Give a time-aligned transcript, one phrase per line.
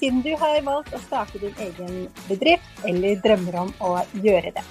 [0.00, 3.90] siden du har valgt å starte din egen bedrift eller drømmer om å
[4.24, 4.64] gjøre det.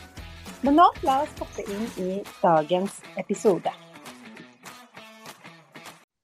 [0.65, 2.09] Men nå, la oss hoppe inn i
[2.41, 3.71] dagens episode.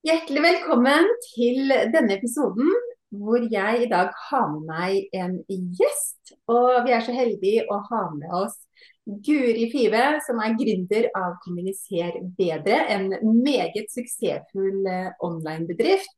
[0.05, 2.73] Hjertelig velkommen til denne episoden,
[3.15, 6.35] hvor jeg i dag har med meg en gjest.
[6.49, 8.57] Og vi er så heldige å ha med oss
[9.05, 13.11] Guri Five, som er gründer av Kommuniser bedre, en
[13.45, 16.09] meget suksessfull eh, online-bedrift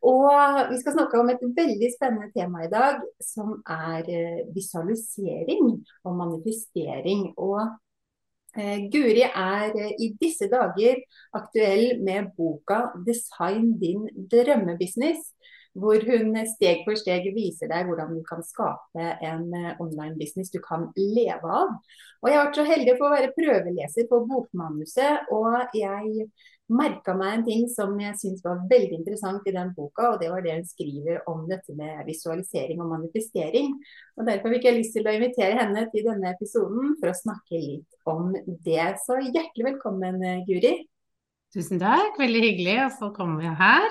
[0.00, 5.74] og vi skal snakke om et veldig spennende tema i dag, som er eh, visualisering
[6.08, 7.26] og manifestering.
[7.36, 7.60] Og
[8.56, 11.02] eh, Guri er eh, i disse dager
[11.36, 15.34] aktuell med boka 'Design din drømmebusiness'.
[15.70, 20.58] Hvor hun steg for steg viser deg hvordan du kan skape en online business du
[20.58, 21.76] kan leve av.
[22.22, 26.26] Og Jeg har vært så heldig å å være prøveleser på bokmanuset, og jeg
[26.70, 30.30] merka meg en ting som jeg syns var veldig interessant i den boka, og det
[30.32, 33.74] var det hun skriver om dette med visualisering og manifestering.
[34.16, 37.58] Og Derfor fikk jeg lyst til å invitere henne til denne episoden for å snakke
[37.58, 38.86] litt om det.
[39.02, 40.76] Så hjertelig velkommen, Guri.
[41.50, 43.90] Tusen takk, veldig hyggelig å få komme her.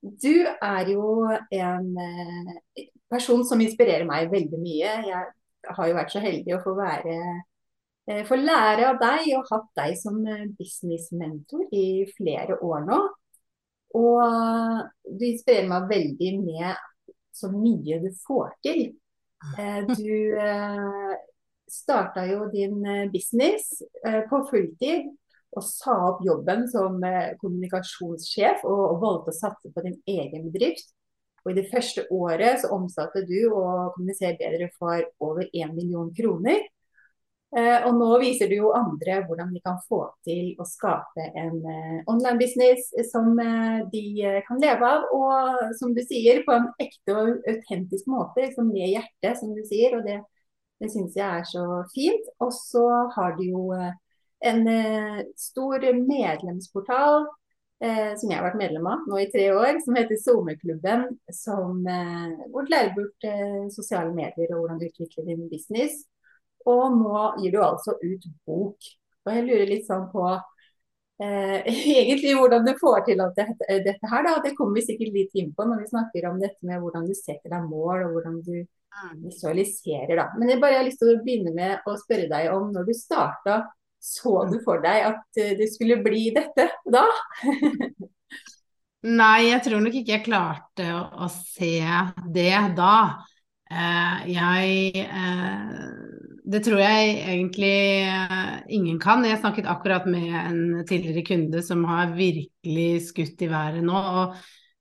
[0.00, 4.94] Du er jo en eh, person som inspirerer meg veldig mye.
[5.10, 7.18] Jeg har jo vært så heldig å få være
[8.08, 13.00] Eh, få lære av deg og hatt deg som eh, businessmentor i flere år nå.
[14.00, 14.78] Og eh,
[15.12, 16.86] du inspirerer meg veldig med
[17.36, 18.88] så mye du får til.
[19.94, 20.34] Du
[21.70, 22.80] starta jo din
[23.12, 23.68] business
[24.02, 25.04] på fulltid
[25.54, 26.96] og sa opp jobben som
[27.38, 30.90] kommunikasjonssjef og valgte å satse på din egen bedrift.
[31.44, 36.10] Og I det første året så omsatte du og kommunisere bedre for over 1 million
[36.18, 36.66] kroner.
[37.56, 41.54] Eh, og nå viser du jo andre hvordan de kan få til å skape en
[41.64, 44.02] eh, online business som eh, de
[44.48, 45.06] kan leve av.
[45.16, 49.64] Og som du sier, på en ekte og autentisk måte, liksom med hjertet, som du
[49.68, 49.96] sier.
[49.98, 50.20] Og det,
[50.82, 51.64] det syns jeg er så
[51.94, 52.30] fint.
[52.44, 53.64] Og så har du jo
[54.38, 54.68] en
[55.34, 57.26] stor medlemsportal
[57.84, 61.06] eh, som jeg har vært medlem av nå i tre år, som heter SoMe-klubben.
[61.28, 66.04] Eh, hvor du lærer bort eh, sosiale medier og hvordan du utvikler din business.
[66.68, 68.88] Og nå gir du altså ut bok.
[69.26, 70.24] Og jeg lurer litt sånn på
[71.22, 71.68] eh,
[72.00, 74.26] egentlig hvordan du får til alt dette, dette her.
[74.26, 74.36] Da.
[74.44, 77.14] Det kommer vi sikkert litt inn på når vi snakker om dette med hvordan du
[77.16, 79.16] setter deg mål og hvordan du mm.
[79.24, 80.14] visualiserer.
[80.20, 80.28] Da.
[80.38, 82.94] Men jeg bare har lyst til å begynne med å spørre deg om når du
[82.96, 83.62] starta,
[83.98, 87.04] så du for deg at eh, det skulle bli dette da?
[89.08, 91.82] Nei, jeg tror nok ikke jeg klarte å, å se
[92.34, 92.94] det da.
[93.70, 95.82] Eh, jeg eh,
[96.48, 97.74] det tror jeg egentlig
[98.08, 99.24] eh, ingen kan.
[99.26, 103.98] Jeg snakket akkurat med en tidligere kunde som har virkelig skutt i været nå.
[103.98, 104.38] Og,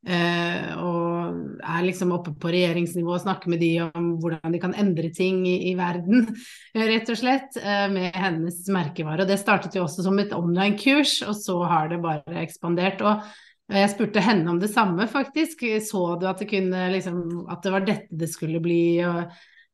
[0.07, 4.77] eh, og er liksom oppe på regjeringsnivå og snakker med de om hvordan de kan
[4.79, 6.29] endre ting i, i verden,
[6.94, 9.25] rett og slett, eh, med hennes merkevare.
[9.25, 13.03] Og det startet jo også som et online-kurs, og så har det bare ekspandert.
[13.03, 13.27] og
[13.67, 15.67] jeg spurte henne om det samme, faktisk.
[15.83, 19.03] Så du at det, kunne, liksom, at det var dette det skulle bli?
[19.03, 19.25] Og,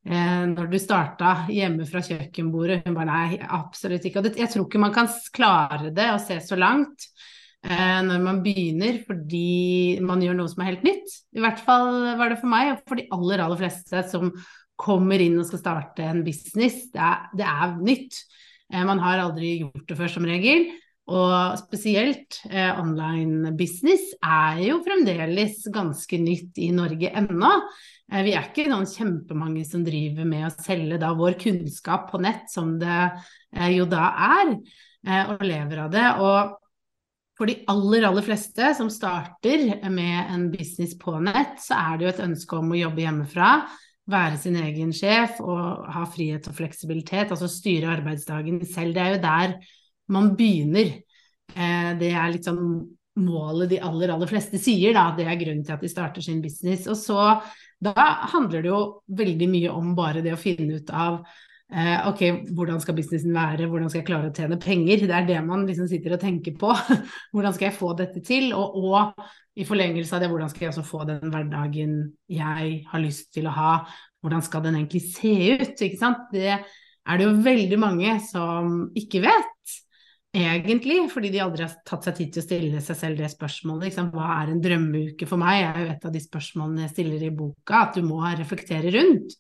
[0.08, 2.82] eh, når du starta hjemme fra kjøkkenbordet?
[2.88, 4.22] Hun bare nei, absolutt ikke.
[4.22, 7.08] Og det, jeg tror ikke man kan klare det å se så langt
[7.66, 11.18] eh, når man begynner fordi man gjør noe som er helt nytt.
[11.36, 14.32] I hvert fall var det for meg og for de aller, aller fleste som
[14.84, 16.88] kommer inn og skal starte en business.
[16.94, 18.24] Det er, det er nytt.
[18.74, 20.72] Eh, man har aldri gjort det før som regel.
[21.12, 27.52] Og spesielt eh, online business er jo fremdeles ganske nytt i Norge ennå.
[28.08, 32.22] Eh, vi er ikke noen kjempemange som driver med å selge da vår kunnskap på
[32.24, 34.08] nett, som det eh, jo da
[34.40, 34.56] er,
[35.04, 36.08] eh, og lever av det.
[36.24, 36.56] Og
[37.36, 42.08] for de aller, aller fleste som starter med en business på nett, så er det
[42.08, 43.54] jo et ønske om å jobbe hjemmefra.
[44.08, 48.96] Være sin egen sjef og ha frihet og fleksibilitet, altså styre arbeidsdagen selv.
[48.96, 49.58] Det er jo der
[50.14, 50.92] man begynner.
[51.54, 52.66] Eh, det er litt sånn
[53.24, 55.12] målet de aller, aller fleste sier, da.
[55.18, 56.88] Det er grunnen til at de starter sin business.
[56.90, 57.26] Og så
[57.84, 61.24] da handler det jo veldig mye om bare det å finne ut av
[61.74, 62.20] Eh, ok,
[62.54, 65.08] hvordan skal businessen være, hvordan skal jeg klare å tjene penger?
[65.08, 66.70] Det er det man liksom sitter og tenker på.
[67.34, 68.52] hvordan skal jeg få dette til?
[68.54, 69.24] Og, og,
[69.58, 71.98] i forlengelse av det, hvordan skal jeg også få den hverdagen
[72.30, 73.74] jeg har lyst til å ha?
[74.22, 75.74] Hvordan skal den egentlig se ut?
[75.74, 76.30] Ikke sant?
[76.34, 79.53] Det er det jo veldig mange som ikke vet,
[80.34, 83.90] egentlig, fordi de aldri har tatt seg tid til å stille seg selv det spørsmålet.
[83.90, 85.60] Liksom, hva er en drømmeuke for meg?
[85.68, 89.38] Er jo et av de spørsmålene jeg stiller i boka, at du må reflektere rundt.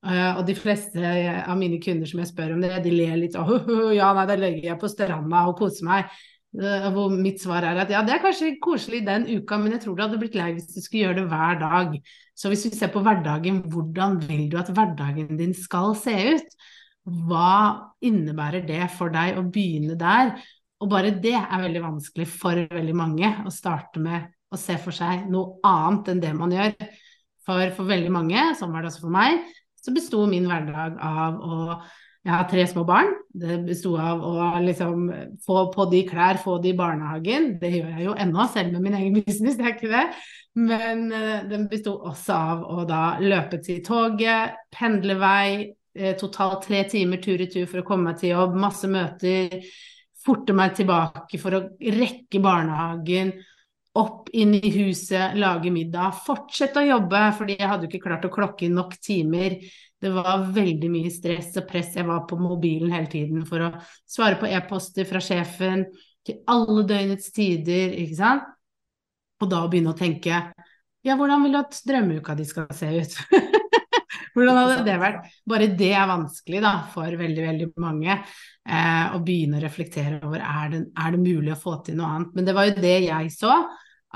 [0.00, 3.34] Uh, og de fleste av mine kunder som jeg spør om det, de ler litt
[3.36, 6.14] og ja, nei, da legger jeg på stranda og koser meg.
[6.56, 9.84] Uh, hvor mitt svar er at ja, det er kanskje koselig den uka, men jeg
[9.84, 11.94] tror du hadde blitt lei hvis du skulle gjøre det hver dag.
[12.32, 16.60] Så hvis vi ser på hverdagen, hvordan vil du at hverdagen din skal se ut?
[17.08, 20.34] Hva innebærer det for deg å begynne der?
[20.80, 24.94] Og bare det er veldig vanskelig for veldig mange, å starte med å se for
[24.94, 26.76] seg noe annet enn det man gjør.
[27.46, 29.40] For, for veldig mange, sånn var det også for meg,
[29.80, 31.58] så besto min hverdag av å
[32.20, 33.14] jeg har tre små barn.
[33.32, 35.06] Det besto av å liksom
[35.40, 37.54] få på de klær, få de i barnehagen.
[37.62, 40.02] Det gjør jeg jo ennå, selv med min egen business, det er ikke det.
[40.60, 45.70] Men uh, den besto også av å da løpe til toget, pendlevei,
[46.20, 49.60] totalt tre timer tur i tur for å komme meg til jobb, masse møter,
[50.20, 53.32] forte meg tilbake for å rekke barnehagen
[53.98, 58.26] opp inn i huset, lage middag, fortsette å jobbe, fordi jeg hadde jo ikke klart
[58.28, 59.56] å klokke inn nok timer.
[60.00, 61.96] Det var veldig mye stress og press.
[61.98, 63.72] Jeg var på mobilen hele tiden for å
[64.08, 65.88] svare på e-poster fra sjefen
[66.26, 68.46] til alle døgnets tider, ikke sant.
[69.40, 70.42] Og da begynne å tenke
[71.00, 73.16] ja, hvordan vil du at drømmeuka di skal se ut?
[74.34, 75.28] hvordan hadde det vært?
[75.50, 78.16] Bare det er vanskelig da, for veldig, veldig mange.
[78.70, 82.10] Eh, å begynne å reflektere over er det, er det mulig å få til noe
[82.14, 82.34] annet.
[82.36, 83.54] Men det var jo det jeg så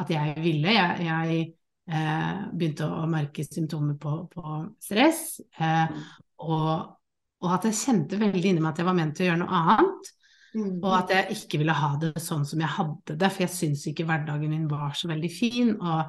[0.00, 0.74] at jeg ville.
[0.74, 1.46] Jeg, jeg
[1.90, 5.40] eh, begynte å merke symptomer på, på stress.
[5.58, 5.96] Eh,
[6.44, 6.68] og,
[7.42, 9.64] og, at jeg kjente veldig inni meg at jeg var ment til å gjøre noe
[9.64, 10.14] annet.
[10.54, 10.70] Mm.
[10.78, 13.88] Og at jeg ikke ville ha det sånn som jeg hadde det, for jeg syns
[13.90, 15.74] ikke hverdagen min var så veldig fin.
[15.74, 16.00] Og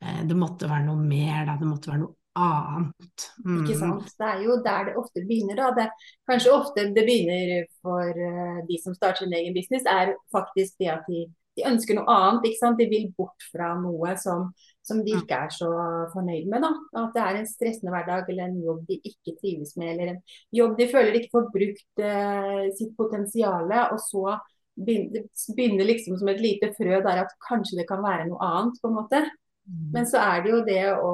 [0.00, 1.58] eh, det måtte være noe mer, da.
[1.60, 3.26] Det måtte være noe annet.
[3.44, 3.60] Mm.
[3.60, 4.08] Ikke sant.
[4.18, 5.70] Det er jo der det ofte begynner, da.
[5.76, 5.86] Det,
[6.30, 10.90] kanskje ofte det begynner for uh, de som starter sin egen business, er faktisk det
[10.94, 11.26] at de,
[11.58, 12.48] de ønsker noe annet.
[12.48, 12.80] ikke sant?
[12.80, 14.48] De vil bort fra noe som,
[14.86, 15.68] som de ikke er så
[16.14, 16.64] fornøyd med.
[16.64, 16.72] da.
[17.04, 20.22] At det er en stressende hverdag eller en jobb de ikke trives med, eller en
[20.56, 24.38] jobb de føler de ikke får brukt uh, sitt potensial, og så
[24.80, 28.80] begynner, begynner liksom som et lite frø der at kanskje det kan være noe annet,
[28.80, 29.22] på en måte.
[29.68, 29.90] Mm.
[29.94, 31.10] Men så er det jo det å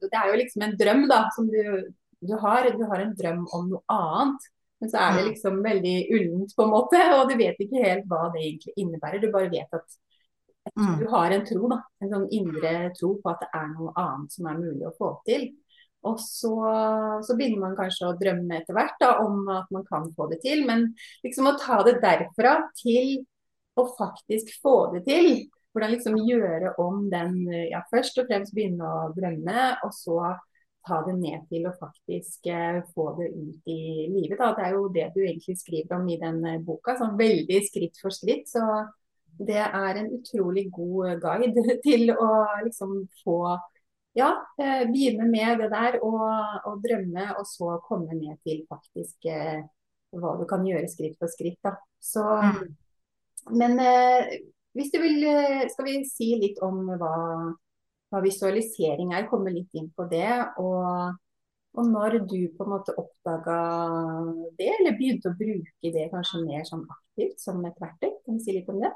[0.00, 1.62] Det er jo liksom en drøm, da, som du,
[2.24, 2.70] du har.
[2.76, 4.48] Du har en drøm om noe annet.
[4.78, 7.00] Men så er det liksom veldig ullent, på en måte.
[7.16, 9.22] Og du vet ikke helt hva det egentlig innebærer.
[9.22, 9.96] Du bare vet at
[10.78, 10.98] mm.
[11.00, 11.80] du har en tro, da.
[12.02, 15.16] En sånn indre tro på at det er noe annet som er mulig å få
[15.26, 15.48] til.
[16.06, 16.54] Og så,
[17.26, 20.38] så begynner man kanskje å drømme etter hvert da, om at man kan få det
[20.44, 20.62] til.
[20.68, 20.92] Men
[21.26, 23.18] liksom å ta det derfra til
[23.78, 25.32] å faktisk få det til,
[25.78, 27.40] hvordan liksom gjøre om den
[27.70, 30.34] ja, Først og fremst begynne å drømme, og så
[30.88, 34.38] ta det ned til å faktisk eh, få det ut i livet.
[34.40, 34.52] Da.
[34.56, 38.00] Det er jo det du egentlig skriver om i den eh, boka, sånn veldig skritt
[38.00, 38.48] for skritt.
[38.50, 38.64] Så
[39.38, 42.30] det er en utrolig god guide til å
[42.64, 43.40] liksom få
[44.18, 46.22] ja, eh, begynne med det der og,
[46.64, 49.60] og, drømme, og så komme ned til faktisk eh,
[50.18, 51.60] hva du kan gjøre skritt for skritt.
[51.64, 51.76] Da.
[52.02, 53.52] Så, mm.
[53.58, 54.38] Men eh,
[54.78, 57.14] hvis du vil, eh, skal vi si litt om hva,
[58.12, 60.30] hva visualisering er, komme litt inn på det.
[60.62, 61.18] Og,
[61.74, 63.58] og, når du på en måte oppdaga
[64.58, 68.12] det, eller begynte å bruke det kanskje mer sånn aktivt som et verktøy.
[68.22, 68.94] Kan du si litt om det?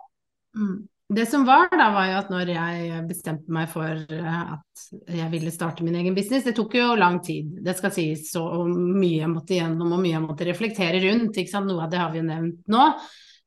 [0.55, 0.77] Mm.
[1.13, 4.85] Det som var da, var jo at når jeg bestemte meg for eh, at
[5.19, 7.51] jeg ville starte min egen business, det tok jo lang tid.
[7.67, 11.43] Det skal sies og mye jeg måtte igjennom og mye jeg måtte reflektere rundt.
[11.67, 12.87] Noe av det har vi jo nevnt nå.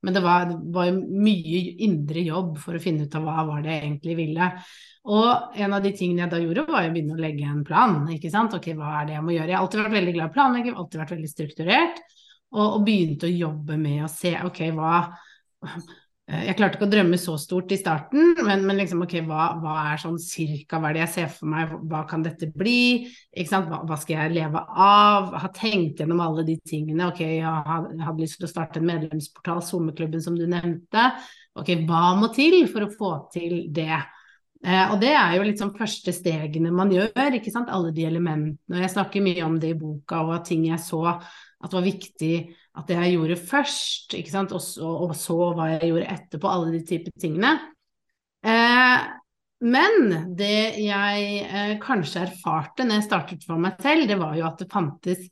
[0.05, 3.63] Men det var, det var mye indre jobb for å finne ut av hva var
[3.65, 4.49] det jeg egentlig ville.
[5.05, 7.97] Og en av de tingene jeg da gjorde, var å begynne å legge en plan.
[8.13, 8.53] ikke sant?
[8.57, 9.49] Ok, hva er det jeg må gjøre?
[9.51, 12.01] Jeg har alltid vært veldig glad i å planlegge, alltid vært veldig strukturert.
[12.55, 14.99] Og, og begynte å jobbe med å se ok, hva
[16.25, 19.75] jeg klarte ikke å drømme så stort i starten, men, men liksom, ok, hva, hva,
[19.91, 23.05] er sånn cirka, hva er det jeg ser for meg, hva kan dette bli?
[23.45, 25.29] Hva, hva, skal jeg leve av?
[25.43, 27.11] Har tenkt gjennom alle de tingene.
[27.11, 31.11] Ok, jeg hadde lyst til å starte en medlemsportal, SoMe-klubben som du nevnte.
[31.61, 34.01] Ok, hva må til for å få til det?
[34.65, 37.69] Eh, og det er jo sånn første stegene man gjør, ikke sant.
[37.69, 38.81] Alle de elementene.
[38.81, 41.03] Jeg snakker mye om det i boka, og ting jeg så
[41.65, 42.33] at det var viktig
[42.77, 44.15] at det jeg gjorde først?
[44.45, 47.55] Og, så, og så hva jeg gjorde etterpå, alle de typer tingene.
[48.45, 49.05] Eh,
[49.65, 54.45] men det jeg eh, kanskje erfarte når jeg startet for meg selv, det var jo
[54.45, 55.23] at det fantes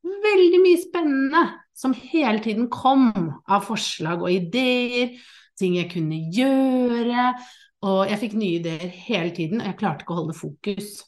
[0.00, 1.42] veldig mye spennende
[1.76, 3.10] som hele tiden kom
[3.48, 5.16] av forslag og ideer,
[5.58, 7.32] ting jeg kunne gjøre.
[7.88, 10.98] Og jeg fikk nye ideer hele tiden, og jeg klarte ikke å holde fokus.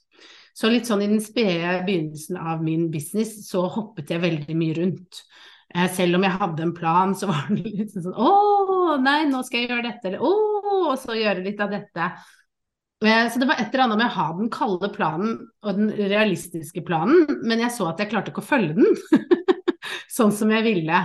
[0.63, 4.77] Så litt sånn i den spede begynnelsen av min business, så hoppet jeg veldig mye
[4.77, 5.25] rundt.
[5.75, 8.29] Eh, selv om jeg hadde en plan, så var det litt sånn Å,
[9.03, 10.13] nei, nå skal jeg gjøre dette.
[10.13, 10.31] Eller å,
[10.93, 12.13] og så gjøre litt av dette.
[13.03, 15.35] Eh, så det var et eller annet med å ha den kalde planen
[15.67, 19.51] og den realistiske planen, men jeg så at jeg klarte ikke å følge den
[20.19, 21.05] sånn som jeg ville.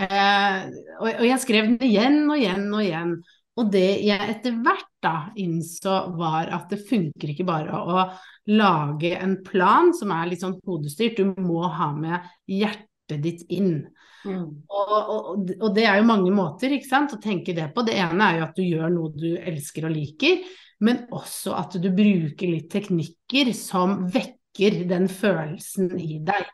[0.00, 0.60] Eh,
[1.04, 3.18] og jeg skrev den igjen og igjen og igjen.
[3.60, 8.06] Og det jeg etter hvert da innså, var at det funker ikke bare å
[8.50, 13.84] lage en plan som er litt sånn hodestyrt, du må ha med hjertet ditt inn.
[14.24, 14.48] Mm.
[14.72, 17.84] Og, og, og, det er jo mange måter ikke sant, å tenke det på.
[17.86, 20.40] Det ene er jo at du gjør noe du elsker og liker,
[20.84, 26.48] men også at du bruker litt teknikker som vekker den følelsen i deg.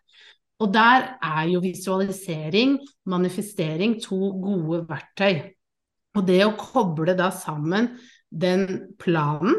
[0.61, 2.77] Og der er jo visualisering,
[3.09, 5.55] manifestering, to gode verktøy.
[6.19, 7.93] Og det å koble da sammen
[8.31, 8.67] den
[9.01, 9.57] planen,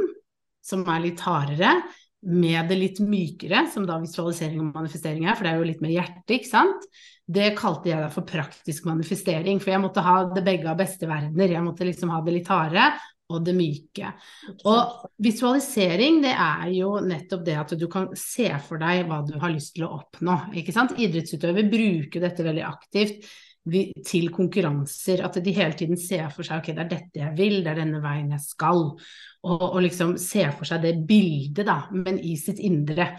[0.62, 1.79] som er litt hardere,
[2.22, 5.81] med det litt mykere, som da visualisering og manifestering er, for det er jo litt
[5.81, 6.84] mer hjerte, ikke sant.
[7.31, 11.10] Det kalte jeg da for praktisk manifestering, for jeg måtte ha det begge av beste
[11.10, 11.55] verdener.
[11.55, 12.91] Jeg måtte liksom ha det litt harde
[13.31, 14.12] og det myke.
[14.67, 19.38] Og visualisering, det er jo nettopp det at du kan se for deg hva du
[19.41, 20.38] har lyst til å oppnå.
[20.60, 20.98] Ikke sant?
[21.00, 23.31] Idrettsutøver bruker dette veldig aktivt
[24.08, 25.22] til konkurranser.
[25.25, 27.84] At de hele tiden ser for seg ok, det er dette jeg vil, det er
[27.84, 28.88] denne veien jeg skal.
[29.41, 33.12] Og, og liksom ser for seg det bildet, da, men i sitt indre.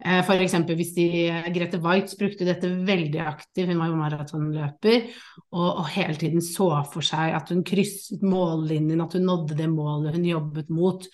[0.00, 0.54] Eh, F.eks.
[0.64, 1.06] hvis de,
[1.52, 5.10] Grete Waitz brukte dette veldig aktivt, hun var jo maratonløper,
[5.52, 9.68] og, og, hele tiden så for seg at hun krysset mållinjen, at hun nådde det
[9.72, 11.04] målet hun jobbet mot,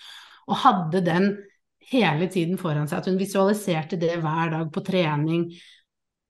[0.46, 1.32] og hadde den
[1.90, 5.48] hele tiden foran seg, at hun visualiserte det hver dag på trening,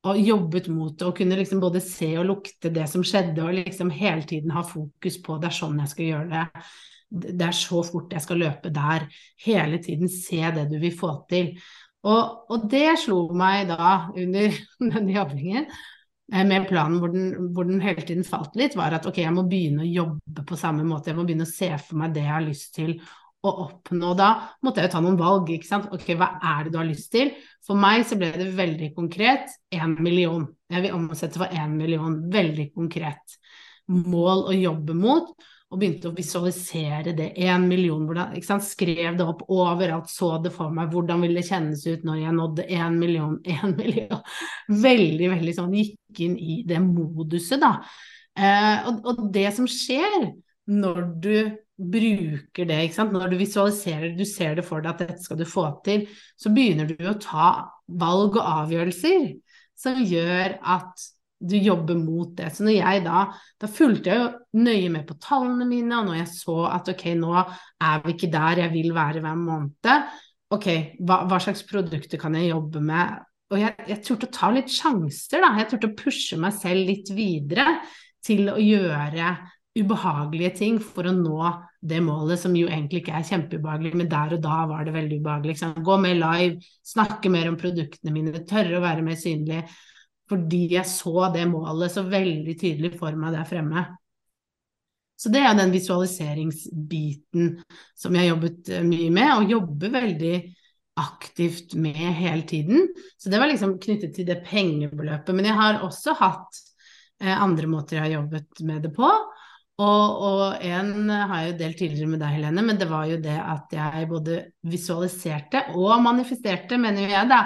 [0.06, 3.56] og jobbet mot det, og kunne liksom både se og lukte det som skjedde, og
[3.58, 6.66] liksom hele tiden ha fokus på det er sånn jeg skal gjøre det,
[7.36, 9.06] det er så fort jeg skal løpe der,
[9.46, 11.52] hele tiden se det du vil få til.
[12.06, 14.54] Og, og, det slo meg da under
[14.92, 19.06] denne jobbingen eh, med planen hvor den, hvor den, hele tiden falt litt, var at
[19.08, 21.10] ok, jeg må begynne å jobbe på samme måte.
[21.10, 22.98] Jeg må begynne å se for meg det jeg har lyst til
[23.46, 24.12] å oppnå.
[24.18, 24.30] Da
[24.64, 25.50] måtte jeg jo ta noen valg.
[25.54, 25.90] ikke sant?
[25.94, 27.32] Ok, hva er det du har lyst til?
[27.66, 30.46] For meg så ble det veldig konkret én million.
[30.72, 32.18] Jeg vil omsette for én million.
[32.32, 33.38] Veldig konkret
[33.92, 35.30] mål å jobbe mot
[35.66, 37.32] og begynte å visualisere det.
[37.42, 38.66] Én million, hvordan, ikke sant?
[38.66, 40.92] skrev det opp overalt, så det for meg.
[40.94, 44.22] Hvordan ville det kjennes ut når jeg nådde én million, én million?
[44.70, 47.74] Veldig, veldig sånn gikk inn i det moduset, da.
[48.36, 50.30] Eh, og, og, det som skjer
[50.70, 51.36] når du
[51.76, 52.78] bruker det,
[53.12, 56.06] når du visualiserer, du ser det for deg at dette skal du få til,
[56.40, 57.50] så begynner du å ta
[57.86, 59.28] valg og avgjørelser
[59.76, 61.04] som gjør at
[61.36, 62.48] du jobber mot det.
[62.54, 63.26] Så når jeg da
[63.60, 67.04] Da fulgte jeg jo nøye med på tallene mine, og når jeg så at ok,
[67.20, 70.10] nå er vi ikke der jeg vil være hver måned,
[70.52, 70.68] ok,
[71.04, 73.20] hva, hva slags produkter kan jeg jobbe med?
[73.52, 75.52] Og jeg, jeg turte å ta litt sjanser, da.
[75.60, 77.76] Jeg turte å pushe meg selv litt videre
[78.26, 79.34] til å gjøre
[79.76, 81.50] ubehagelige ting for å nå
[81.86, 85.20] det målet, som jo egentlig ikke er kjempeubehagelig, men der og da var det veldig
[85.20, 85.54] ubehagelig.
[85.54, 85.76] Liksom.
[85.86, 89.64] Gå mer live, snakke mer om produktene mine, tørre å være mer synlig
[90.26, 93.84] fordi jeg så det målet så veldig tydelig for meg der fremme.
[95.16, 97.52] Så det er den visualiseringsbiten
[97.96, 100.34] som jeg har jobbet eh, mye med, og jobber veldig
[101.00, 102.88] aktivt med hele tiden.
[103.16, 105.32] Så det var liksom knyttet til det pengebeløpet.
[105.36, 106.60] Men jeg har også hatt
[107.22, 109.08] eh, andre måter jeg har jobbet med det på.
[109.76, 113.18] Og, og en har jeg jo delt tidligere med deg, Helene, men det var jo
[113.20, 117.42] det at jeg både visualiserte og manifesterte, mener jeg da,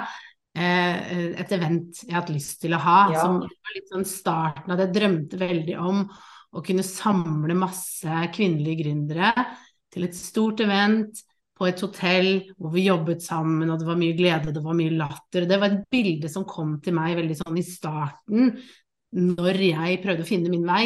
[0.51, 2.99] Eh, et event jeg har hatt lyst til å ha.
[3.13, 3.23] Ja.
[3.23, 4.89] Som var litt sånn starten av det.
[4.89, 6.05] Jeg drømte veldig om
[6.51, 9.31] å kunne samle masse kvinnelige gründere
[9.91, 11.21] til et stort event
[11.55, 14.97] på et hotell hvor vi jobbet sammen, og det var mye glede, det var mye
[14.97, 15.47] latter.
[15.47, 18.55] Det var et bilde som kom til meg veldig sånn i starten,
[19.15, 20.85] når jeg prøvde å finne min vei.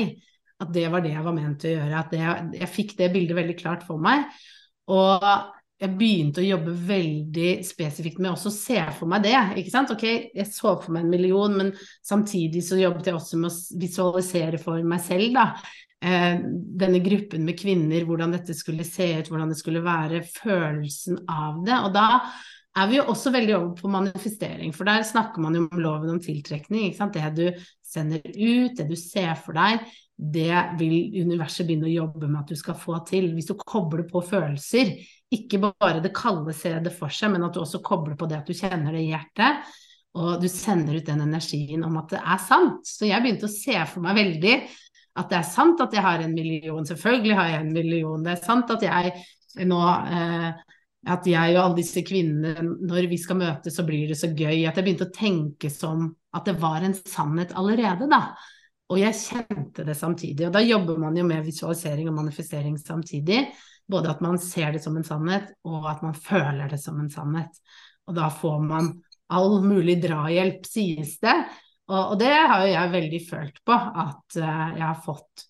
[0.63, 2.01] At det var det jeg var ment til å gjøre.
[2.01, 4.27] At det, jeg fikk det bildet veldig klart for meg.
[4.91, 5.25] Og
[5.81, 9.35] jeg begynte å jobbe veldig spesifikt med også å se for meg det.
[9.59, 9.91] ikke sant?
[9.91, 11.73] Ok, jeg så for meg en million, men
[12.05, 15.49] samtidig så jobbet jeg også med å visualisere for meg selv, da.
[16.05, 16.39] Eh,
[16.79, 21.59] denne gruppen med kvinner, hvordan dette skulle se ut, hvordan det skulle være, følelsen av
[21.67, 21.81] det.
[21.81, 22.07] Og da
[22.75, 26.15] er vi jo også veldig over på manifestering, for der snakker man jo om loven
[26.15, 26.87] om tiltrekning.
[26.87, 27.19] ikke sant?
[27.19, 29.83] Det du sender ut, det du ser for deg,
[30.15, 33.33] det vil universet begynne å jobbe med at du skal få til.
[33.35, 34.93] Hvis du kobler på følelser,
[35.35, 38.39] ikke bare det kalde ser det for seg, men at du også kobler på det
[38.39, 39.73] at du kjenner det i hjertet.
[40.15, 42.87] og du sender ut den energien om at det er sant.
[42.87, 44.53] Så jeg begynte å se for meg veldig
[45.19, 46.85] at det er sant at jeg har en million.
[46.87, 48.23] Selvfølgelig har jeg en million.
[48.23, 49.11] Det er sant at jeg
[49.67, 49.81] nå
[50.11, 50.49] eh,
[51.05, 54.63] At jeg og alle disse kvinnene, når vi skal møtes, så blir det så gøy.
[54.65, 58.33] At jeg begynte å tenke som at det var en sannhet allerede, da.
[58.93, 60.45] Og jeg kjente det samtidig.
[60.47, 63.47] Og da jobber man jo med visualisering og manifestering samtidig.
[63.89, 67.09] Både at man ser det som en sannhet, og at man føler det som en
[67.13, 67.53] sannhet.
[68.09, 68.91] Og da får man
[69.33, 71.35] all mulig drahjelp, sies det.
[71.89, 75.45] Og, og, det har jo jeg veldig følt på, at uh, jeg har fått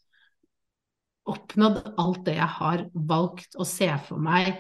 [1.32, 4.60] oppnådd alt det jeg har valgt å se for meg.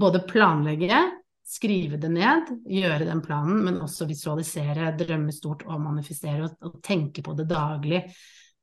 [0.00, 1.00] Både planlegge,
[1.44, 6.80] skrive det ned, gjøre den planen, men også visualisere, drømme stort og manifestere og, og
[6.84, 8.00] tenke på det daglig.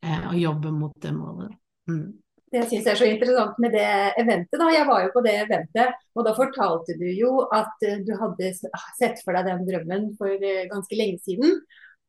[0.01, 1.53] eh, og jobbe mot det målet.
[1.89, 2.07] Mm.
[2.51, 4.57] Det syns jeg er så interessant med det eventet.
[4.59, 4.65] da.
[4.73, 8.49] Jeg var jo på det eventet, og da fortalte du jo at eh, du hadde
[8.97, 11.61] sett for deg den drømmen for eh, ganske lenge siden.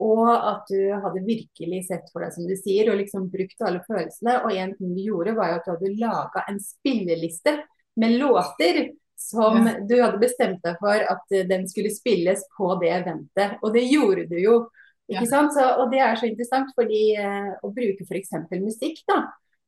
[0.02, 3.84] Og at du hadde virkelig sett for deg, som du sier, og liksom brukt alle
[3.86, 4.40] følelsene.
[4.42, 7.54] Og en ting du gjorde, var jo at du hadde laga en spilleliste
[8.02, 8.80] med låter
[9.22, 13.58] som du hadde bestemt deg for at eh, den skulle spilles på det eventet.
[13.62, 14.56] Og det gjorde du jo.
[15.12, 15.54] ikke sant?
[15.56, 18.34] Så, og det er så interessant, fordi eh, å bruke f.eks.
[18.58, 19.24] musikk, da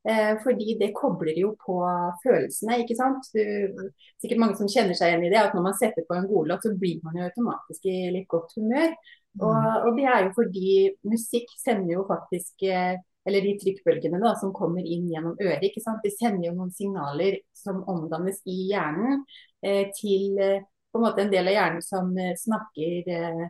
[0.08, 1.78] Eh, fordi det kobler jo på
[2.20, 3.24] følelsene, ikke sant.
[3.32, 3.88] Du,
[4.20, 6.66] sikkert mange som kjenner seg igjen i det, at når man setter på en godlåt,
[6.66, 8.92] så blir man jo automatisk i litt godt humør.
[9.40, 9.78] Og, mm.
[9.80, 10.74] og, det er jo fordi
[11.08, 15.64] musikk sender jo faktisk eh, eller de trykkbølgene da, som kommer inn gjennom øret.
[15.64, 16.04] ikke sant?
[16.04, 19.22] De sender jo noen signaler som omdannes i hjernen
[19.64, 20.62] eh, til eh,
[20.94, 23.46] på en måte en del av hjernen som eh, snakker eh,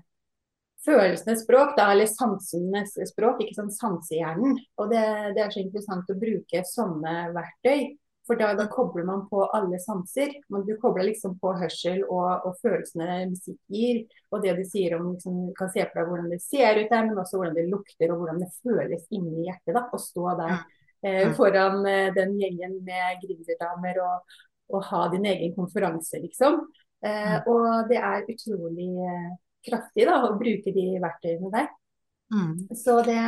[0.84, 4.56] følelsenes språk, da, eller sansenes språk, ikke sant, sansehjernen.
[4.80, 5.02] Og det,
[5.36, 7.94] det, er så interessant å bruke sånne verktøy.
[8.24, 10.32] For da, da kobler man på alle sanser.
[10.52, 14.00] Men du kobler liksom på hørsel og, og følelsene musikk gir.
[14.32, 16.88] Og det du sier om liksom, Du kan se på deg hvordan det ser ut
[16.92, 19.76] der, men også hvordan det lukter og hvordan det føles inni hjertet.
[19.76, 20.56] da, Å stå der
[21.04, 24.36] eh, foran eh, den gjengen med gründerdamer og,
[24.72, 26.62] og, ha din egen konferanse, liksom.
[27.04, 29.32] Eh, og det er utrolig eh,
[29.68, 31.68] kraftig da, å bruke de verktøyene der.
[32.32, 32.68] Mm.
[32.76, 33.18] Så det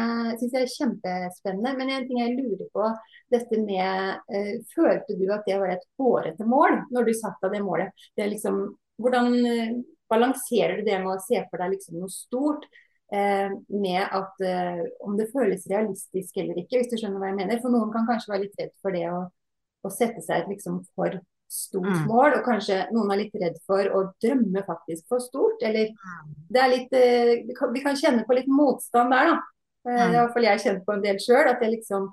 [0.41, 1.75] syns jeg er kjempespennende.
[1.79, 2.89] Men en ting jeg lurer på,
[3.33, 7.59] dette med uh, Følte du at det var et hårete mål når du satte deg
[7.59, 8.09] det målet?
[8.17, 8.65] Det liksom,
[9.03, 9.77] hvordan eh,
[10.11, 12.67] balanserer du det med å se for deg liksom noe stort?
[13.15, 14.41] Eh, med at
[15.07, 17.63] om det føles realistisk eller ikke, hvis du skjønner hva jeg mener.
[17.63, 19.21] For noen kan kanskje være litt redd for det å,
[19.87, 22.05] å sette seg et liksom for stort mm.
[22.11, 25.63] mål, og kanskje noen er litt redd for å drømme faktisk for stort.
[25.67, 26.37] Eller mm.
[26.53, 27.33] det er litt eh,
[27.75, 29.41] Vi kan kjenne på litt motstand der, da.
[29.87, 30.07] Eh, mm.
[30.13, 31.51] Det har fall jeg kjent på en del sjøl.
[31.53, 32.09] At jeg liksom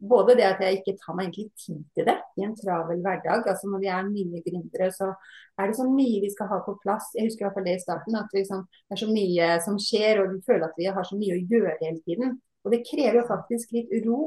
[0.00, 3.44] både det at jeg ikke tar meg egentlig tid til det i en travel hverdag.
[3.44, 5.10] altså Når vi er nye gründere, så
[5.58, 7.10] er det så mye vi skal ha på plass.
[7.16, 8.16] Jeg husker i hvert fall det i starten.
[8.16, 11.18] At liksom, det er så mye som skjer, og vi føler at vi har så
[11.20, 12.38] mye å gjøre hele tiden.
[12.64, 14.22] Og det krever jo faktisk litt ro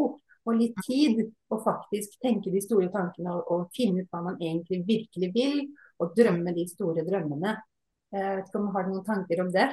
[0.48, 1.20] og litt tid
[1.52, 5.62] å faktisk tenke de store tankene og, og, finne ut hva man egentlig virkelig vil,
[6.02, 7.56] og drømme de store drømmene.
[8.12, 9.70] Jeg vet ikke om du har noen tanker om det?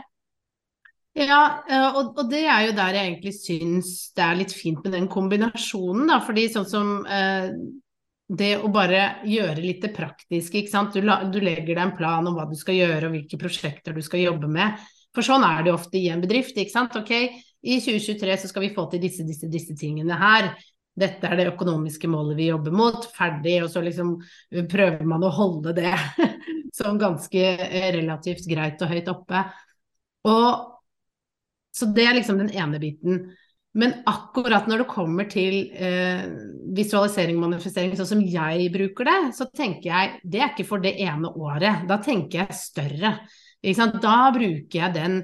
[1.18, 4.84] Ja, eh, og, og, det er jo der jeg egentlig syns det er litt fint
[4.84, 6.20] med den kombinasjonen, da.
[6.22, 7.48] Fordi sånn som eh,
[8.28, 10.94] det å bare gjøre litt det praktiske, ikke sant.
[10.94, 11.02] Du,
[11.32, 14.26] du, legger deg en plan om hva du skal gjøre og hvilke prosjekter du skal
[14.26, 14.78] jobbe med.
[15.16, 16.94] For sånn er det jo ofte i en bedrift, ikke sant.
[17.00, 17.14] Ok,
[17.62, 20.52] i 2023 så skal vi få til disse, disse, disse tingene her.
[20.98, 23.58] Dette er det økonomiske målet vi jobber mot, ferdig.
[23.64, 24.16] Og så liksom
[24.70, 25.94] prøver man å holde det
[26.78, 29.44] som ganske eh, relativt greit og høyt oppe.
[30.28, 30.74] Og
[31.74, 33.28] så det er liksom den ene biten.
[33.78, 36.24] Men akkurat når det kommer til eh,
[36.74, 40.82] visualisering og manifestering, sånn som jeg bruker det, så tenker jeg det er ikke for
[40.82, 41.84] det ene året.
[41.90, 43.12] Da tenker jeg større.
[43.98, 45.20] Da bruker jeg den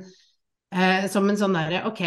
[0.75, 2.03] eh, som en sånn derre Ok,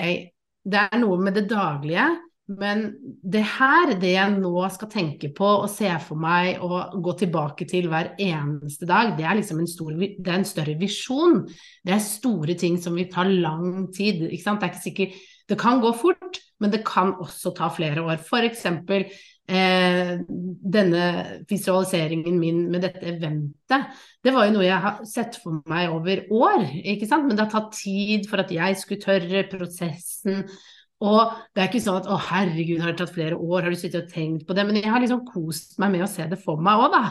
[0.67, 2.07] det er noe med det daglige,
[2.47, 2.85] men
[3.27, 7.67] det her, det jeg nå skal tenke på og se for meg og gå tilbake
[7.67, 11.41] til hver eneste dag, det er liksom en, stor, det er en større visjon.
[11.83, 14.23] Det er store ting som vil ta lang tid.
[14.23, 18.23] Det er ikke sikkert Det kan gå fort, men det kan også ta flere år.
[18.23, 19.05] For eksempel
[19.47, 20.13] eh,
[20.77, 21.03] denne
[21.49, 26.25] visualiseringen min med dette eventet, det var jo noe jeg har sett for meg over
[26.35, 27.27] år, ikke sant.
[27.27, 30.43] Men det har tatt tid for at jeg skulle tørre prosessen.
[31.07, 33.77] Og det er ikke sånn at å herregud, har det tatt flere år, har du
[33.77, 34.65] sittet og tenkt på det?
[34.65, 37.03] Men jeg har liksom kost meg med å se det for meg òg, da.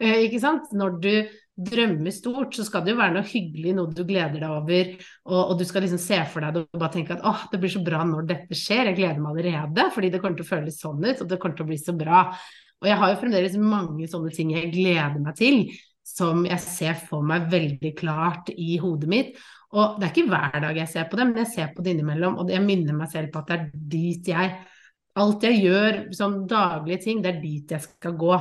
[0.00, 0.72] Eh, ikke sant.
[0.72, 1.12] Når du
[1.56, 4.92] drømmer stort, så skal det jo være noe hyggelig, noe du gleder deg over.
[5.24, 7.60] Og, og du skal liksom se for deg det og bare tenke at åh, det
[7.62, 8.90] blir så bra når dette skjer.
[8.90, 11.56] Jeg gleder meg allerede, fordi det kommer til å føles sånn ut, og det kommer
[11.58, 12.22] til å bli så bra.
[12.82, 15.62] Og jeg har jo fremdeles mange sånne ting jeg gleder meg til.
[16.06, 19.32] som jeg ser for meg veldig klart i hodet mitt.
[19.74, 21.96] Og det er ikke hver dag jeg ser på dem, men jeg ser på det
[21.96, 24.56] innimellom, og jeg minner meg selv på at det er dit jeg
[25.16, 28.34] Alt jeg gjør som daglige ting, det er dit jeg skal gå.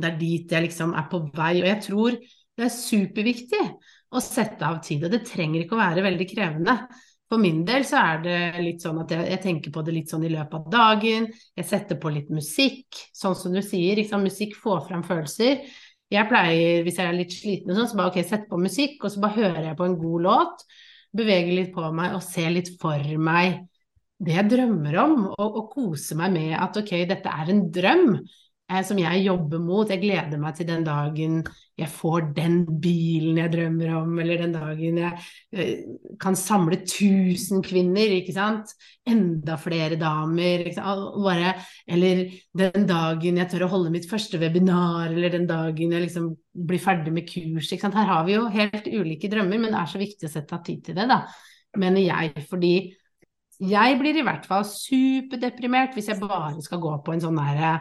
[0.00, 1.54] Det er dit jeg liksom er på vei.
[1.60, 3.62] Og jeg tror det er superviktig
[4.10, 6.76] å sette av tid, og det trenger ikke å være veldig krevende.
[7.30, 10.10] For min del så er det litt sånn at jeg, jeg, tenker på det litt
[10.10, 11.28] sånn i løpet av dagen.
[11.56, 13.94] Jeg setter på litt musikk, sånn som du sier.
[14.00, 15.62] Liksom, musikk får fram følelser.
[16.10, 19.14] Jeg pleier, hvis jeg er litt sliten, sånn, så bare ok, sette på musikk, og
[19.14, 20.64] så bare hører jeg på en god låt.
[21.14, 23.60] Beveger litt på meg og ser litt for meg
[24.20, 28.18] det jeg drømmer om, og, og kose meg med at ok, dette er en drøm
[28.70, 29.90] eh, som jeg jobber mot.
[29.90, 31.42] Jeg gleder meg til den dagen
[31.80, 35.84] jeg får den bilen jeg drømmer om, eller den dagen jeg eh,
[36.20, 38.74] kan samle 1000 kvinner, ikke sant.
[39.08, 40.66] Enda flere damer.
[40.76, 41.54] Bare,
[41.88, 42.26] eller
[42.60, 46.82] den dagen jeg tør å holde mitt første webinar, eller den dagen jeg liksom blir
[46.82, 47.70] ferdig med kurs.
[47.70, 47.96] Ikke sant?
[47.96, 50.64] Her har vi jo helt ulike drømmer, men det er så viktig å sette av
[50.66, 51.22] tid til det, da.
[51.80, 52.44] Mener jeg.
[52.50, 52.74] Fordi
[53.60, 57.74] jeg blir i hvert fall superdeprimert hvis jeg bare skal gå på en sånn derre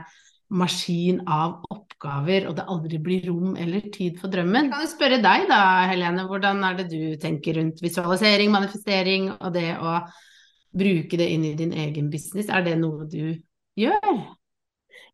[0.49, 4.69] maskin av oppgaver, og det aldri blir rom eller tid for drømmen.
[4.69, 9.29] Jeg kan jeg spørre deg da, Helene, hvordan er det du tenker rundt visualisering, manifestering
[9.37, 9.99] og det å
[10.79, 12.49] bruke det inn i din egen business?
[12.49, 13.35] Er det noe du
[13.79, 14.21] gjør?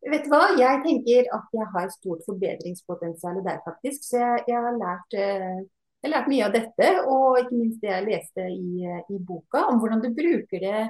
[0.06, 4.04] Vet du hva, jeg tenker at jeg har stort forbedringspotensial der, faktisk.
[4.06, 5.64] Så jeg, jeg, har lært, eh,
[6.00, 9.66] jeg, har lært, mye av dette, og ikke minst det jeg leste i, i boka,
[9.72, 10.86] om hvordan du bruker det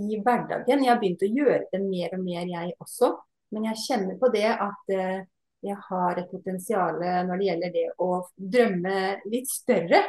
[0.00, 0.82] i hverdagen.
[0.82, 3.12] Jeg har begynt å gjøre det mer og mer, jeg også.
[3.52, 5.22] Men jeg kjenner på det at eh,
[5.64, 9.00] jeg har et potensial når det gjelder det å drømme
[9.32, 10.02] litt større.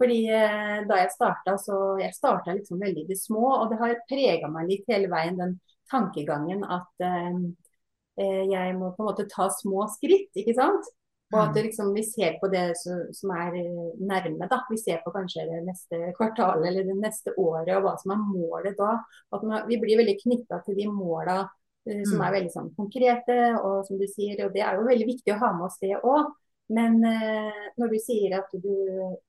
[0.00, 3.80] Fordi eh, da jeg starta, så jeg starta liksom veldig i det små, og det
[3.80, 5.56] har prega meg litt hele veien, den
[5.90, 10.92] tankegangen at eh, jeg må på en måte ta små skritt, ikke sant.
[11.34, 11.62] Og at mm.
[11.64, 13.56] liksom, vi ser på det som er
[13.98, 14.46] nærme.
[14.46, 18.12] da, Vi ser på kanskje det neste kvartalet eller det neste året og hva som
[18.14, 18.92] er målet da.
[19.34, 21.55] At vi blir veldig knytta til de måla Eh,
[21.86, 22.34] som er mm.
[22.34, 23.36] veldig sånn, konkrete.
[23.60, 25.94] og som du sier, og Det er jo veldig viktig å ha med oss det
[26.00, 26.34] òg.
[26.66, 28.72] Men eh, når du sier at du,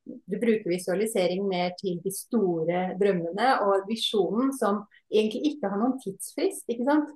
[0.08, 4.82] du, bruker visualisering mer til de store drømmene og visjonen som
[5.14, 7.14] egentlig ikke har noen tidsfrist, ikke sant.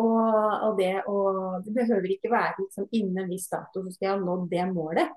[0.00, 4.06] Og, og det, og det behøver ikke være liksom, innen en viss dato så skal
[4.06, 5.10] jeg ha nådd det målet.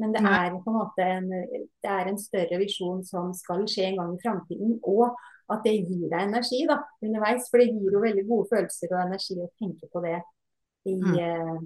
[0.00, 3.90] Men det er på en måte en, det er en større visjon som skal skje
[3.90, 4.78] en gang i framtiden.
[4.88, 5.12] Og
[5.54, 7.48] at det gir deg energi da, underveis.
[7.50, 10.18] For det gir jo veldig gode følelser og energi å tenke på det
[10.88, 11.16] i, mm.
[11.16, 11.56] uh,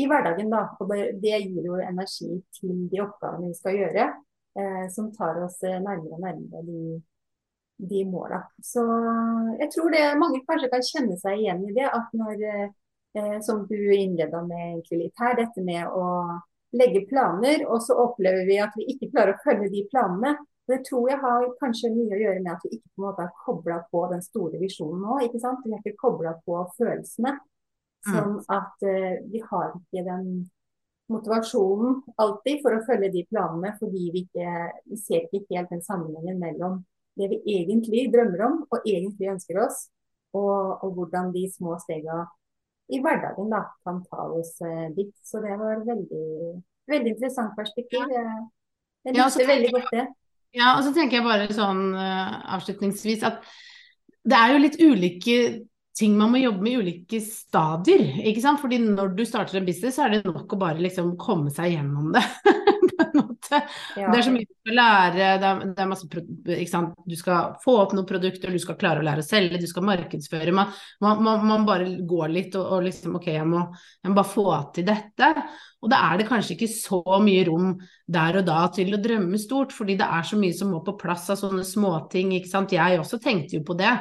[0.00, 0.50] i hverdagen.
[0.52, 4.08] da, og det, gir jo energi til de oppgavene vi skal gjøre,
[4.60, 6.96] uh, som tar oss eh, nærmere og nærmere de,
[7.92, 8.42] de måla.
[8.64, 8.84] Så
[9.60, 11.88] jeg tror det mange kanskje kan kjenne seg igjen i det.
[11.92, 16.04] at når, uh, Som du innleda med egentlig litt her, dette med å
[16.76, 20.34] legge planer, og så opplever vi at vi ikke klarer å følge de planene.
[20.66, 23.26] Det tror jeg har kanskje mye å gjøre med at vi ikke på en måte
[23.26, 25.20] har kobla på den store visjonen nå.
[25.26, 25.62] ikke sant?
[25.62, 27.36] Vi er ikke kobla på følelsene.
[28.06, 30.26] Sånn at uh, vi har ikke den
[31.10, 34.52] motivasjonen alltid for å følge de planene, fordi vi, ikke,
[34.90, 36.80] vi ser ikke helt den sammenhengen mellom
[37.16, 39.86] det vi egentlig drømmer om og egentlig ønsker oss,
[40.36, 42.24] og, og hvordan de små stega
[42.92, 45.14] i hverdagen da, kan ta oss uh, dit.
[45.26, 46.26] Så det var veldig,
[46.90, 48.06] veldig interessant perspektiv.
[48.12, 48.46] Jeg,
[49.06, 50.06] jeg likte ja, veldig godt det.
[50.56, 53.42] Ja, og så tenker jeg bare sånn uh, avslutningsvis at
[54.26, 55.38] det er jo litt ulike
[55.96, 58.02] ting man må jobbe med i ulike stadier.
[58.28, 58.60] ikke sant?
[58.60, 61.76] Fordi når du starter en business, så er det nok å bare liksom komme seg
[61.76, 62.24] gjennom det.
[63.96, 64.10] Ja.
[64.12, 66.08] Det er så mye du skal lære, det er, det er masse?
[67.06, 69.86] Du skal få opp noen produkter, du skal klare å lære å selge, du skal
[69.86, 70.52] markedsføre.
[70.56, 73.62] Man, man, man, man bare går litt og, og, liksom ok, jeg må,
[74.02, 75.30] jeg må bare få til dette.
[75.84, 77.72] Og da er det kanskje ikke så mye rom
[78.10, 80.96] der og da til å drømme stort, fordi det er så mye som må på
[81.00, 82.34] plass av sånne småting.
[82.36, 82.74] ikke sant.
[82.76, 83.92] Jeg også tenkte jo på det.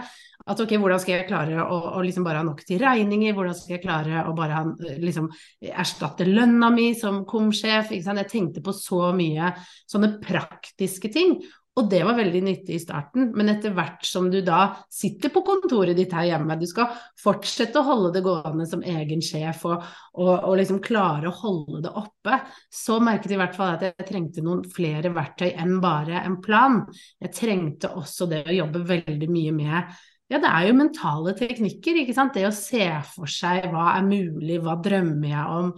[0.46, 3.58] At ok, hvordan skal jeg klare å, å liksom bare ha nok til regninger, hvordan
[3.58, 5.32] skal jeg klare å bare ha, liksom,
[5.72, 7.96] erstatte lønna mi som komsjef.
[7.96, 9.56] Jeg tenkte på så mye
[9.90, 11.40] sånne praktiske ting.
[11.76, 15.42] Og det var veldig nyttig i starten, men etter hvert som du da sitter på
[15.44, 19.84] kontoret ditt her hjemme, du skal fortsette å holde det gående som egen sjef og,
[20.16, 22.40] og, og liksom klare å holde det oppe,
[22.72, 26.40] så merket jeg i hvert fall at jeg trengte noen flere verktøy enn bare en
[26.46, 26.80] plan.
[27.20, 29.98] Jeg trengte også det å jobbe veldig mye med
[30.32, 32.34] ja, det er jo mentale teknikker, ikke sant.
[32.34, 35.74] Det å se for seg hva er mulig, hva drømmer jeg om,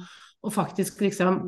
[0.48, 1.42] og faktisk liksom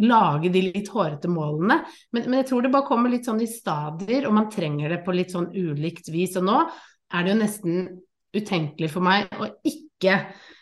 [0.00, 1.80] lage de litt hårete målene.
[2.10, 5.02] Men, men, jeg tror det bare kommer litt sånn i stadier, og man trenger det
[5.06, 6.38] på litt sånn ulikt vis.
[6.40, 7.82] Og nå er det jo nesten
[8.30, 10.16] utenkelig for meg å ikke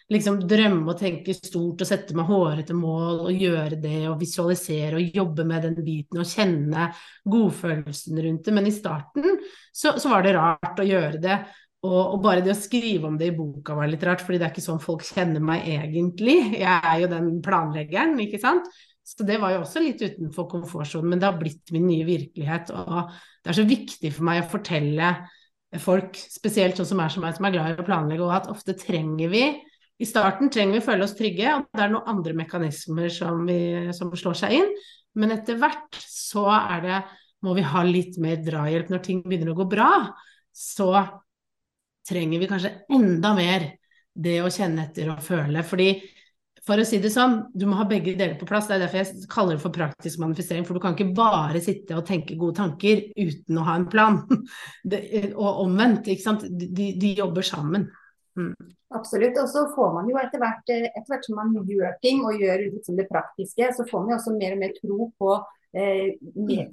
[0.09, 4.97] liksom drømme og tenke stort og sette meg hårete mål og gjøre det og visualisere
[4.97, 6.89] og jobbe med den biten og kjenne
[7.29, 8.55] godfølelsen rundt det.
[8.57, 9.37] Men i starten
[9.69, 11.39] så, så var det rart å gjøre det.
[11.87, 14.49] Og, og, bare det å skrive om det i boka var litt rart, fordi det
[14.49, 16.37] er ikke sånn folk kjenner meg egentlig.
[16.59, 18.67] Jeg er jo den planleggeren, ikke sant.
[19.07, 22.75] Så det var jo også litt utenfor komfortsonen, men det har blitt min nye virkelighet.
[22.75, 25.15] Og det er så viktig for meg å fortelle
[25.81, 28.51] folk, spesielt sånn som er som meg, som er glad i å planlegge, og at
[28.53, 29.47] ofte trenger vi
[29.99, 33.41] i starten trenger vi å føle oss trygge, og det er noen andre mekanismer som,
[33.49, 33.59] vi,
[33.97, 34.69] som slår seg inn.
[35.19, 36.99] Men etter hvert så er det,
[37.43, 39.91] må vi ha litt mer drahjelp når ting begynner å gå bra.
[40.55, 40.93] Så
[42.09, 43.67] trenger vi kanskje enda mer
[44.19, 45.63] det å kjenne etter og føle.
[45.67, 45.91] Fordi
[46.69, 48.67] for å si det sånn, du må ha begge deler på plass.
[48.69, 50.67] Det er derfor jeg kaller det for praktisk manifestering.
[50.69, 54.21] For du kan ikke bare sitte og tenke gode tanker uten å ha en plan.
[54.91, 55.01] Det,
[55.33, 56.45] og omvendt, ikke sant.
[56.49, 57.89] De, de jobber sammen.
[58.39, 58.53] Mm.
[58.97, 59.39] Absolutt.
[59.41, 62.67] Og så får man jo etter hvert, etter hvert som man gjør ting og gjør
[62.67, 65.33] liksom det praktiske, så får man jo også mer og mer tro på
[65.73, 66.07] eh,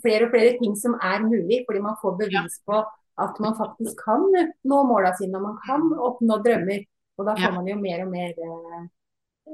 [0.04, 1.64] flere og flere ting som er mulig.
[1.70, 2.84] Fordi man får bevis på
[3.22, 6.84] at man faktisk kan nå måla sine og man kan oppnå drømmer.
[7.16, 8.88] Og da får man jo mer og mer eh,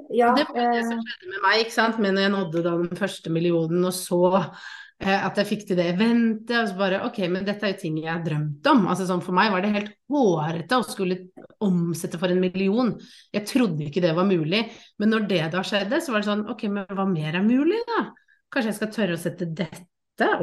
[0.10, 2.00] ja, det var det som eh, skjedde med meg, ikke sant.
[2.04, 5.90] Men jeg nådde da den første millionen og så eh, at jeg fikk til det
[5.94, 6.56] eventet.
[6.58, 8.86] Og så bare OK, men dette er jo ting jeg har drømt om.
[8.92, 11.20] Altså sånn For meg var det helt hårete å skulle
[11.64, 12.96] omsette for en million.
[13.36, 14.66] Jeg trodde ikke det var mulig.
[15.02, 17.84] Men når det da skjedde, så var det sånn OK, men hva mer er mulig,
[17.92, 18.08] da?
[18.52, 19.86] Kanskje jeg skal tørre å sette dette?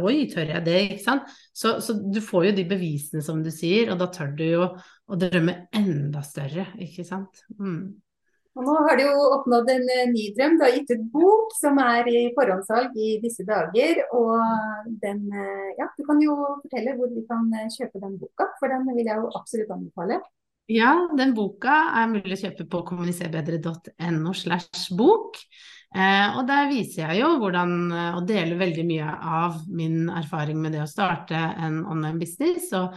[0.02, 0.80] Oi, tør jeg det?
[0.88, 1.30] Ikke sant.
[1.52, 4.68] Så, så du får jo de bevisene som du sier, og da tør du jo
[4.68, 7.44] å drømme enda større, ikke sant.
[7.58, 7.96] Mm.
[8.58, 10.56] Og nå har du jo oppnådd en eh, ny drøm.
[10.58, 14.00] Du har gitt ut bok som er i forhåndssalg i disse dager.
[14.18, 18.48] Og den, eh, ja, du kan jo fortelle hvor vi kan eh, kjøpe den boka,
[18.58, 20.18] for den vil jeg jo absolutt anbefale.
[20.68, 25.38] Ja, den boka er mulig å kjøpe på kommuniserbedre.no slash bok.
[25.94, 27.70] Eh, og der viser jeg jo hvordan
[28.18, 32.72] å dele veldig mye av min erfaring med det å starte en online business.
[32.76, 32.92] og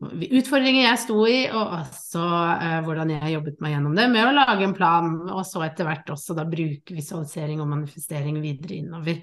[0.00, 2.24] utfordringer jeg sto i, og også
[2.54, 5.88] eh, hvordan jeg jobbet meg gjennom det med å lage en plan, og så etter
[5.88, 9.20] hvert også da bruke visualisering og manifestering videre innover.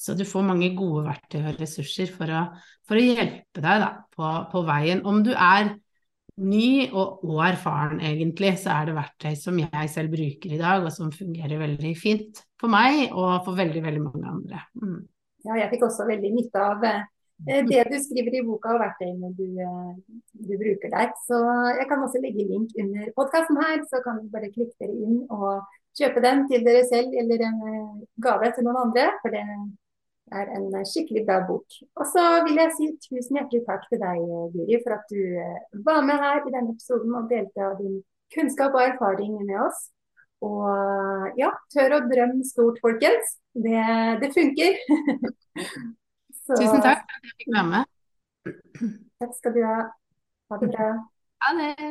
[0.00, 2.44] Så du får mange gode verktøy og ressurser for å,
[2.88, 5.02] for å hjelpe deg da, på, på, veien.
[5.08, 5.74] Om du er
[6.40, 10.84] ny og, og, erfaren egentlig, så er det verktøy som jeg selv bruker i dag,
[10.84, 14.64] og som fungerer veldig fint for meg og for veldig, veldig mange andre.
[14.80, 15.00] Mm.
[15.46, 17.04] Ja, jeg fikk også veldig nytte av eh,
[17.48, 19.92] Eh, det du skriver i boka og verktøyene du, eh,
[20.44, 21.12] du, bruker der.
[21.26, 21.38] Så
[21.78, 25.22] jeg kan også legge link under podkasten her, så kan du bare klikke dere inn
[25.32, 25.62] og
[25.96, 27.62] kjøpe den til dere selv eller en
[28.20, 29.06] gave til noen andre.
[29.22, 29.44] For det
[30.32, 31.78] er en skikkelig bra bok.
[31.98, 36.04] Og så vil jeg si tusen hjertelig takk til deg, Guri, for at du var
[36.06, 38.00] med her i denne episoden og delte av din
[38.34, 39.88] kunnskap og erfaring med oss.
[40.46, 43.36] Og ja, tør å drømme stort, folkens.
[43.52, 43.82] Det,
[44.22, 44.78] det funker.
[46.50, 47.90] Tusen takk for at jeg fikk være med.
[49.20, 49.82] Takk skal du ha.
[50.50, 50.94] Ha det bra.
[51.44, 51.90] Ha det.